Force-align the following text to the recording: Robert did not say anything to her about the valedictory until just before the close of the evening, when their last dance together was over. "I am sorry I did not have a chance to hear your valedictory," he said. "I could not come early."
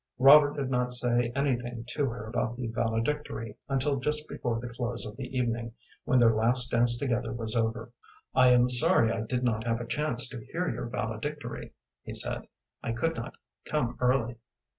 Robert 0.17 0.55
did 0.55 0.71
not 0.71 0.91
say 0.91 1.31
anything 1.35 1.83
to 1.89 2.07
her 2.09 2.25
about 2.25 2.57
the 2.57 2.65
valedictory 2.69 3.55
until 3.69 3.97
just 3.99 4.27
before 4.27 4.59
the 4.59 4.69
close 4.69 5.05
of 5.05 5.15
the 5.15 5.27
evening, 5.37 5.73
when 6.05 6.17
their 6.17 6.33
last 6.33 6.71
dance 6.71 6.97
together 6.97 7.31
was 7.31 7.55
over. 7.55 7.91
"I 8.33 8.47
am 8.49 8.67
sorry 8.67 9.11
I 9.11 9.21
did 9.21 9.43
not 9.43 9.63
have 9.67 9.79
a 9.79 9.85
chance 9.85 10.27
to 10.29 10.43
hear 10.43 10.67
your 10.67 10.87
valedictory," 10.89 11.73
he 12.01 12.15
said. 12.15 12.47
"I 12.81 12.93
could 12.93 13.15
not 13.15 13.35
come 13.63 13.95
early." 14.01 14.37